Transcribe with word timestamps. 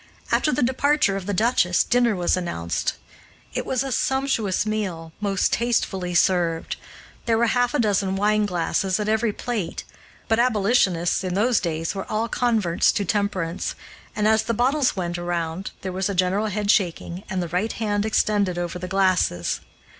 After 0.31 0.51
the 0.51 0.63
departure 0.63 1.15
of 1.15 1.27
the 1.27 1.31
duchess, 1.33 1.83
dinner 1.83 2.15
was 2.15 2.35
announced. 2.35 2.95
It 3.53 3.67
was 3.67 3.83
a 3.83 3.91
sumptuous 3.91 4.65
meal, 4.65 5.11
most 5.21 5.53
tastefully 5.53 6.15
served. 6.15 6.75
There 7.27 7.37
were 7.37 7.45
half 7.45 7.75
a 7.75 7.79
dozen 7.79 8.15
wineglasses 8.15 8.99
at 8.99 9.07
every 9.07 9.31
plate, 9.31 9.83
but 10.27 10.39
abolitionists, 10.39 11.23
in 11.23 11.35
those 11.35 11.59
days, 11.59 11.93
were 11.93 12.11
all 12.11 12.27
converts 12.27 12.91
to 12.93 13.05
temperance, 13.05 13.75
and, 14.15 14.27
as 14.27 14.41
the 14.41 14.55
bottles 14.55 14.95
went 14.95 15.19
around 15.19 15.69
there 15.83 15.91
was 15.91 16.09
a 16.09 16.15
general 16.15 16.47
headshaking, 16.47 17.21
and 17.29 17.39
the 17.43 17.49
right 17.49 17.73
hand 17.73 18.03
extended 18.03 18.57
over 18.57 18.79
the 18.79 18.87
glasses. 18.87 19.59